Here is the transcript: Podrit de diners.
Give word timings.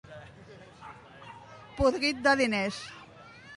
Podrit 1.81 2.25
de 2.29 2.35
diners. 2.43 2.83